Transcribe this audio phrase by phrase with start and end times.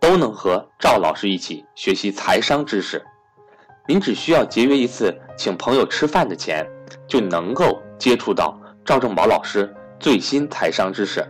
[0.00, 3.04] 都能和赵老师一起学习财商知识，
[3.86, 6.66] 您只需要节约一次请朋友吃饭的钱，
[7.06, 11.24] 就能够接触到赵正宝老师最新财商知识。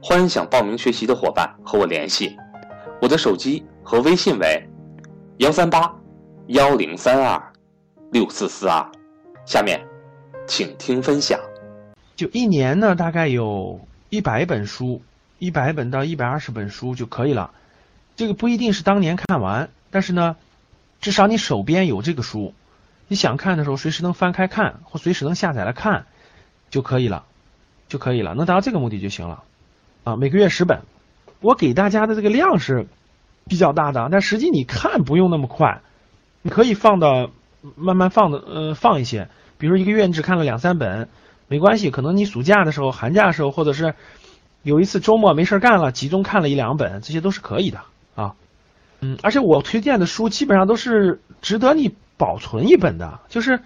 [0.00, 2.36] 欢迎想报名学习的伙伴和我联系，
[3.02, 4.64] 我的手机和微信为
[5.38, 5.92] 幺三八
[6.46, 7.52] 幺零三二
[8.12, 8.84] 六四四二。
[9.44, 9.84] 下面，
[10.46, 11.38] 请听分享。
[12.14, 15.00] 就一年呢，大概有一百本书，
[15.38, 17.50] 一百本到一百二十本书就可以了。
[18.18, 20.34] 这个不一定是当年看完，但是呢，
[21.00, 22.52] 至少你手边有这个书，
[23.06, 26.06] 你想看的时候随时能翻开看，或随时能下载来看，
[26.68, 27.22] 就可以了，
[27.86, 29.44] 就可以了，能达到这个目的就行了。
[30.02, 30.80] 啊，每个月十本，
[31.40, 32.88] 我给大家的这个量是
[33.46, 35.80] 比较大的，但实际你看不用那么快，
[36.42, 37.30] 你可以放到
[37.76, 41.08] 慢慢放的，呃，放一些，比如一个月你只看了两三本，
[41.46, 43.94] 没关系，可能你暑假的时候、寒假的时候，或者是
[44.64, 47.78] 有一次周末没事干了，集中看了一两本，这些都是可以的。
[49.00, 53.60] 嗯，而且我推荐的书基本上都是值得你保存一本的，就是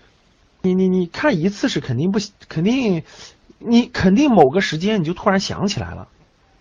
[0.61, 3.03] 你你你看一次是肯定不行肯定，
[3.59, 6.09] 你肯定某个时间你就突然想起来了，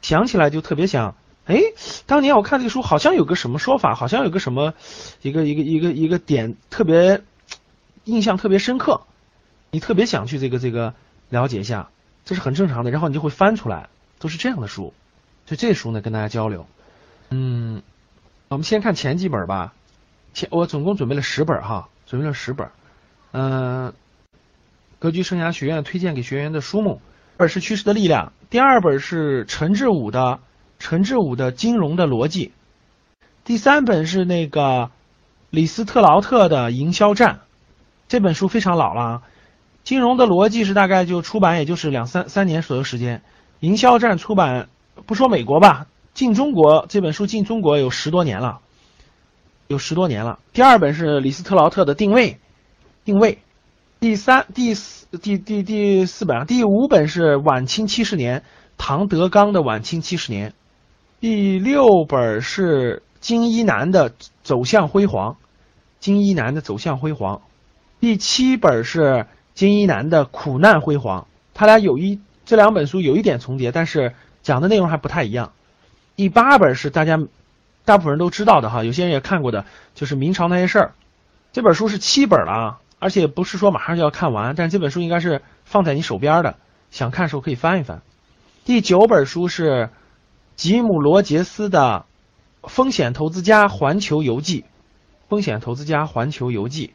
[0.02, 1.60] 想起来就特别想，哎，
[2.06, 4.74] 当年我看这个书好像有个什么说法，好像有个什么
[5.22, 7.22] 一个一个一个一个点特别
[8.06, 9.02] 印象特别深刻，
[9.70, 10.94] 你特别想去这个这个
[11.30, 11.90] 了解一下，
[12.24, 14.94] 这是很正常的，然后你就会翻出来，都是这样的书，
[15.46, 16.66] 就这书呢跟大家交流。
[17.30, 17.82] 嗯，
[18.52, 19.74] 我们先看前几本吧。
[20.34, 22.70] 前我总共准备了十本哈，准备了十本。
[23.32, 23.94] 嗯，
[25.00, 27.02] 格局生涯学院推荐给学员的书目，
[27.38, 30.42] 本是趋势的力量，第二本是陈志武的
[30.80, 32.52] 陈志武的金融的逻辑，
[33.46, 34.92] 第三本是那个
[35.50, 37.40] 李斯特劳特的营销战。
[38.10, 39.22] 这本书非常老了，
[39.86, 43.22] 金融的逻辑是大概就出版也就是两三三年左右时间，
[43.62, 44.68] 营销战出版
[45.06, 45.88] 不说美国吧。
[46.14, 48.60] 进中国这本书进中国有十多年了，
[49.68, 50.40] 有十多年了。
[50.54, 52.40] 第二本是李斯特劳特的定位，
[53.06, 53.40] 定位。
[54.00, 58.44] 第三、第四、第第第四本，第五本是晚清七十年，
[58.78, 60.54] 唐德刚的晚清七十年。
[61.20, 64.12] 第六本是金一南的
[64.42, 65.38] 走向辉煌，
[66.00, 67.42] 金一南的走向辉煌。
[68.00, 71.28] 第七本是金一南的苦难辉煌。
[71.54, 75.54] 他俩有一这两本书有一点重叠，但是讲的内容还不太一样。
[76.22, 77.18] 第八本是大家
[77.84, 79.66] 大部分人都知道的哈，有些人也看过的，
[79.96, 80.94] 就是明朝那些事儿。
[81.52, 86.58] 这本书是七本了啊，而且不是说马上就要看完，但是这本书应该是放在你手边的，
[86.92, 88.04] 想看的时候可以翻一翻。
[88.66, 89.90] 第九本书是
[90.56, 92.06] 吉姆罗杰斯的
[92.68, 94.62] 《风险投资家环球游记》，
[95.28, 96.88] 《风险投资家环球游记》。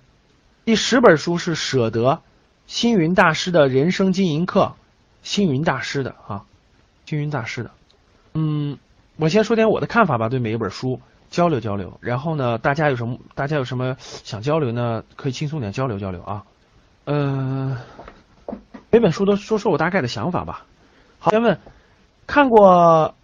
[0.65, 2.23] 第十本书是舍得
[2.69, 4.77] 星云大师的人生经营课，
[5.25, 6.45] 星云大师的啊，
[7.07, 7.73] 星云大师的，
[8.35, 8.79] 嗯。
[9.17, 11.01] 我先说点我的看法吧，对每一本书
[11.31, 11.99] 交流交流。
[12.01, 15.03] 然后呢，大家有什么大家有什么想交流呢？
[15.17, 16.45] 可以轻松点交流交流啊。
[17.05, 17.77] 嗯，
[18.91, 20.65] 每本书都说说我大概的想法吧。
[21.19, 21.59] 好，先问，
[22.27, 23.15] 看过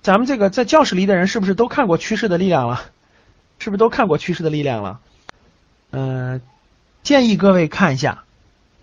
[0.00, 2.80] 咱们这个在教室里的人是不是都看过《趋势的力量》了？
[3.60, 5.00] 是不是都看过《趋势的力量》了？
[5.90, 6.40] 嗯，
[7.02, 8.24] 建议各位看一下，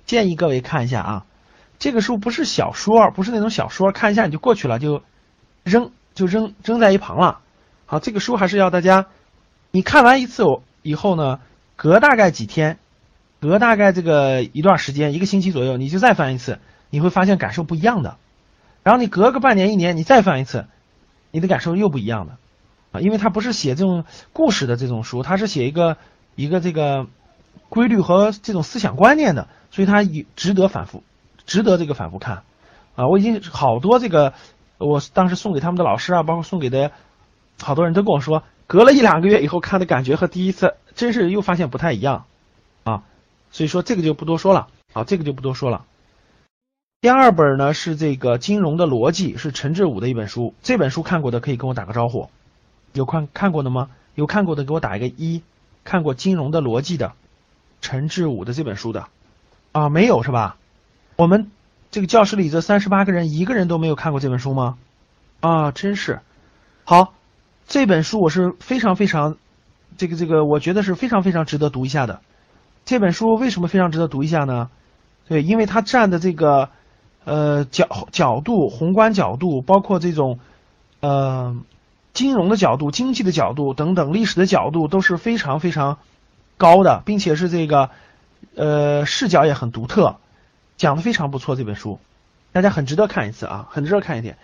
[0.05, 1.25] 建议各位看一下啊。
[1.79, 5.01] 这个书不是小说，不是那种小说，看一下你就过去了，就
[5.63, 5.91] 扔。
[6.15, 7.41] 就扔扔在一旁了。
[7.85, 9.05] 好，这个书还是要大家，
[9.69, 10.43] 你看完一次
[10.81, 11.39] 以后呢，
[11.75, 12.79] 隔大概几天，
[13.39, 16.57] 隔大概这个一段时间，一个星期左右，你就再翻一次，
[16.89, 18.17] 你会发现感受不一样的。
[18.81, 20.65] 然后你隔个半年一年，你再翻一次，
[21.29, 22.37] 你的感受又不一样的
[22.91, 25.97] 啊，因为它不是写这种故事的这种书，它是写一个
[26.35, 27.05] 一个这个
[27.69, 30.03] 规律和这种思想观念的，所以它
[30.35, 31.03] 值得反复，
[31.45, 32.41] 值得这个反复看
[32.95, 33.07] 啊。
[33.07, 34.33] 我已经好多这个。
[34.77, 36.91] 我当时送给他们的老师啊，包括送给的
[37.61, 42.25] 好多人都跟我说，隔了一两个月以后看的感觉和第一次真是又发现不太一样
[42.83, 43.03] 啊，
[43.51, 45.85] 所以说这个就不多说了，好，这个就不多说了。
[46.99, 52.29] 第二本呢是这个金融的逻辑，是陈志武的一本书，这本书看过的可以跟我打个招呼，
[52.91, 53.89] 有看看过的吗？
[54.15, 55.41] 有看过的给我打一个一，
[55.83, 57.13] 看过金融的逻辑的
[57.79, 59.07] 陈志武的这本书的
[59.71, 60.57] 啊，没有是吧？
[61.15, 61.51] 我们。
[61.95, 64.77] 这个教室里这三十八个人，一个人都没有看过这本书吗？
[65.39, 66.19] 啊，真是
[66.83, 67.13] 好！
[67.69, 69.37] 这本书我是非常非常
[69.95, 72.19] 这个这个，我觉得是非常非常值得读一下的。
[72.83, 74.69] 这本书为什么非常值得读一下呢？
[75.29, 76.67] 对，因为它站的这个
[77.23, 80.39] 呃角角度、宏观角度，包括这种
[80.99, 81.55] 呃
[82.11, 85.97] 金融的角度、经济的角度等等历史的角度都是非常非常
[86.57, 87.89] 高的，并且是这个
[88.53, 90.17] 呃视角也很独特，
[90.77, 91.55] 讲的非常不错。
[91.55, 91.99] 这本书
[92.51, 94.37] 大家很值得看一次啊，很值得看一点。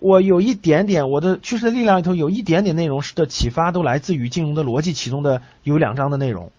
[0.00, 6.52] 我有一点点我的趋势的力量里头有一点点内容的启发，都来自于金融的逻辑其中的有两章的内容，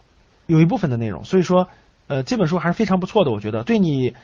[0.47, 1.23] 有一部分的内容。
[1.25, 1.67] 所以说，
[2.07, 3.31] 呃，这本书还是非常不错的。
[3.31, 4.15] 我觉得对你，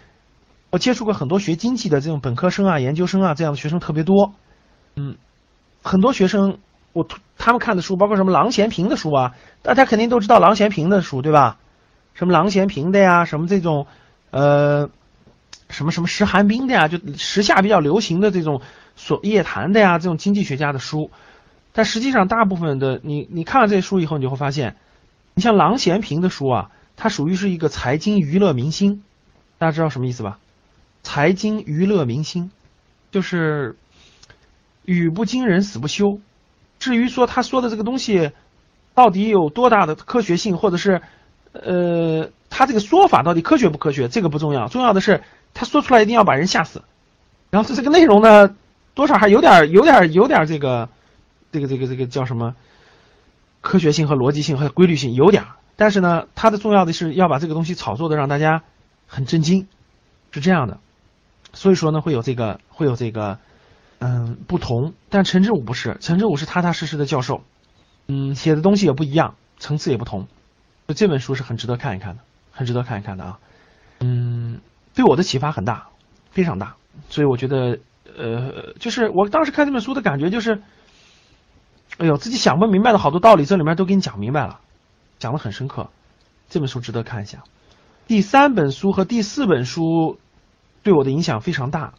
[0.71, 4.33] 我接触过很多学经济的这种本科生啊、研究生啊这样的学生特别多。
[4.95, 5.17] 嗯，
[5.83, 6.57] 很多学生
[6.93, 7.05] 我
[7.37, 11.57] 他们看的书，包括什么郎咸平的书啊，大家肯定都知道郎咸平的书对吧？
[12.13, 13.85] 什么郎咸平的呀，什么这种
[14.31, 14.89] 呃，
[15.69, 18.61] 什么什么石寒冰的呀，就时下比较流行的这种。
[18.93, 21.09] 所夜谈的呀，这种经济学家的书，
[21.71, 24.75] 但实际上大部分的你你看了这些书以后，你就会发现，
[25.33, 29.01] 你像郎咸平的书啊，它属于是一个财经娱乐明星，
[29.57, 30.39] 大家知道什么意思吧？
[31.03, 32.51] 财经娱乐明星，
[33.11, 33.77] 就是
[34.83, 36.19] 语不惊人死不休。
[36.77, 38.31] 至于说他说的这个东西
[38.93, 41.01] 到底有多大的科学性，或者是
[41.53, 46.81] 呃他这个说法到底科学不科学，这个不重要，重要的是他说出来一定要把人吓死。
[47.49, 48.55] 然后这这个内容呢？
[48.93, 50.89] 多少还有点有点有点这个，
[51.53, 52.55] 这个这个这个叫什么？
[53.61, 55.45] 科学性和逻辑性和规律性有点，
[55.77, 58.63] 但是呢，它的重要的是要把这个东西炒作的让大家
[59.07, 59.67] 很震惊，
[60.31, 60.79] 是这样的。
[61.53, 63.37] 所以说呢，会有这个会有这个
[63.99, 64.93] 嗯不同。
[65.09, 67.43] 但陈志武不是，陈志武是踏踏实实的教授，
[68.07, 70.27] 嗯，写的东西也不一样，层次也不同。
[70.87, 73.39] 这本书是很值得看一看的，很值得看一看的啊。
[73.99, 74.61] 嗯，
[74.93, 75.87] 对我的启发很大，
[76.31, 76.75] 非常大，
[77.09, 77.79] 所以我觉得。
[78.17, 80.61] 呃，就是我当时看这本书的感觉就是，
[81.97, 84.59] 哎呦，自己想不明白的好多道理，这里面都给你讲明白了，
[85.17, 85.89] 讲的很深刻。
[86.49, 87.43] 这本书值得看一下。
[88.07, 90.19] 第三本书和第四本书
[90.83, 91.93] 对我的影响非常大。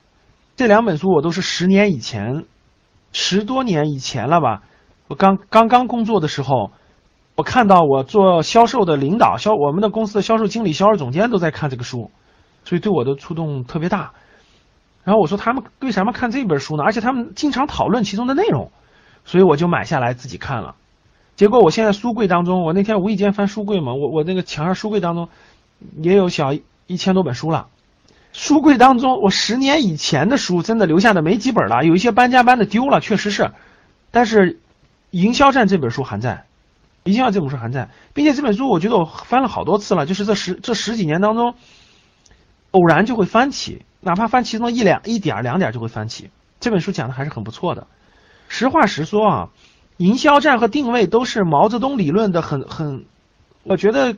[0.55, 2.45] 这两本书我都是十年以前，
[3.15, 4.63] 十多年以前了吧。
[5.09, 6.73] 我刚刚刚工作的时候，
[7.35, 12.11] 我看到我做销售的领导，销我们的公司的销售经理、销售总监都在看这个书，
[12.65, 14.13] 所以对我的触动特别大。
[15.05, 16.85] 然后我说他们为什么看这本书呢？
[16.85, 18.71] 而且他们经常讨论其中的内容，
[19.25, 20.75] 所以我就买下来自己看了。
[21.35, 25.29] 结果我现在书柜当中，我那天无意间翻书柜嘛，我我那个墙上书柜当中
[25.97, 26.53] 也有小
[26.87, 27.69] 一千多本书了。
[28.33, 33.51] 书柜当中，我十年以前的书真的留下的没几本了，有一些搬家搬的丢了，确实是。
[34.11, 34.55] 但是
[35.11, 36.31] 《营销战》这本书还在，
[37.05, 41.55] 《营销战》这本书还在，并且这本书我觉得我翻了好多次了，就是这十这十几年当中，
[42.71, 43.85] 偶然就会翻起。
[44.01, 46.31] 哪怕翻其中一两一点两点就会翻起。
[46.59, 47.87] 这本书讲的还是很不错的。
[48.49, 49.49] 实话实说啊，
[49.97, 53.05] 营销战和定位都是毛泽东理论的很很，
[53.63, 54.17] 我觉得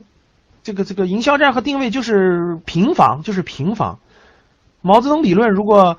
[0.63, 3.99] 这个这个营销战和定位就是平房，就是平房。
[4.81, 5.97] 毛泽东理论，如果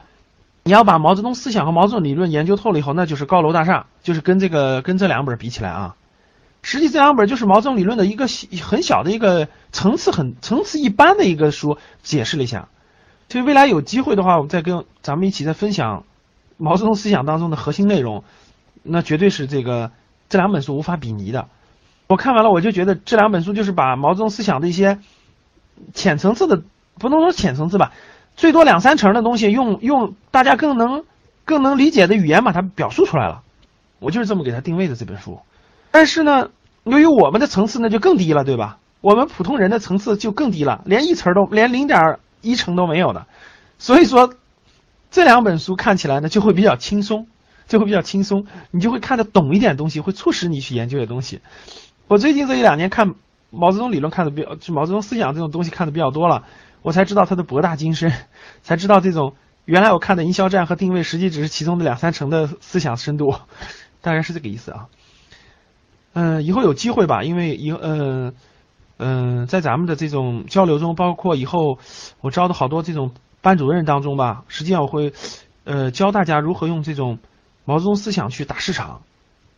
[0.64, 5.94] 你要把毛泽东思想和毛泽东理论研究透了以后，那就是高楼大厦，就是跟这个跟这两本比起来啊，
[6.66, 8.26] 实际这两本就是毛泽东理论的一个
[8.60, 12.66] 很小的一个层次很层次一般的一个书，解释了一下。
[13.28, 16.02] 所以未来有机会的话，我们再跟咱们一起再分享
[16.56, 18.24] 毛泽东思想当中的核心内容，
[18.82, 19.92] 那绝对是这个
[20.28, 21.46] 这两本书无法比拟的。
[22.08, 24.98] 我看完了，我就觉得这两本书就是把毛泽东思想的一些
[25.94, 26.64] 浅层次的，
[26.98, 27.92] 不能说浅层次吧，
[28.34, 31.04] 最多两三成的东西，用用大家更能
[31.44, 33.42] 更能理解的语言把它表述出来了。
[34.00, 35.38] 我就是这么给他定位的这本书。
[35.92, 36.50] 但是呢，
[36.86, 38.78] 由于我们的层次那就更低了，对吧？
[39.02, 42.18] 我们普通人的层次就更低了，连一层都连零点。
[42.42, 43.26] 一成都没有的，
[43.76, 44.34] 所以说
[45.10, 47.26] 这两本书看起来呢就会比较轻松，
[47.66, 51.40] 就会比较轻松，你就会看得懂一点东西，会促使你去研究的东西。
[52.06, 53.14] 我最近这一两年看
[53.50, 56.44] 毛泽东理论看的比较，就毛泽东思想这种东西看的比较多了，
[56.82, 58.12] 我才知道他的博大精深，
[58.62, 63.34] 才知道这种原来我看的营销战和定位，实际只是其中的两三成的思想深度，
[64.02, 64.86] 大概是这个意思啊。
[66.16, 68.32] 嗯，以后有机会吧，因为以嗯。
[68.98, 71.78] 嗯，在咱们的这种交流中，包括以后
[72.22, 75.12] 我招的好多这种班主任当中吧，实际上我会
[75.64, 77.18] 呃教大家如何用这种
[77.66, 79.02] 毛泽东思想去打市场，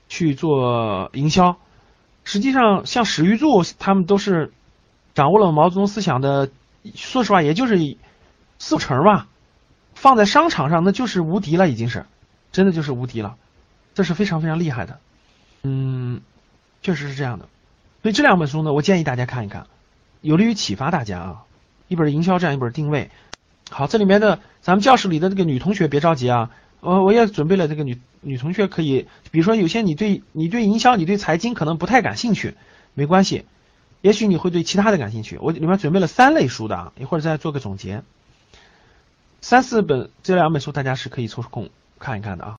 [0.09, 1.57] 去做营销。
[2.25, 4.53] 实际上，像史玉柱他们都是
[5.15, 6.51] 掌握了毛泽东思想的，
[6.97, 7.79] 说实话，也就是
[8.59, 9.29] 四五成吧。
[9.95, 12.07] 放在商场上，那就是无敌了，已经是
[12.51, 13.37] 真的就是无敌了，
[13.95, 14.99] 这是非常非常厉害的。
[15.63, 15.98] 嗯，
[16.83, 17.49] 确实是这样的。
[18.03, 19.67] 所以这两本书呢，我建议大家看一看，
[20.21, 21.45] 有利于启发大家啊。
[21.89, 23.11] 一本营销战，一本定位。
[23.71, 32.55] 好，这里面的咱们教室里的这个女同学别着急啊，我我也准备了这个女女同学可以，比如说有些你对你对营销、你对财经可能不太感兴趣，
[32.93, 33.47] 没关系，
[34.03, 35.39] 也许你会对其他的感兴趣。
[35.41, 38.03] 我里面准备了三类书的啊，一会儿再做个总结。
[39.41, 42.57] 三四本这两本书大家是可以抽空看一看的啊。